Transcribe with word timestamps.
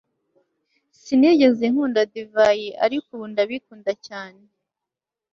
Sinigeze 1.01 1.63
nkunda 1.71 2.01
divayi 2.13 2.67
ariko 2.85 3.07
ubu 3.15 3.25
ndabikunda 3.31 3.91
cyane 4.07 4.43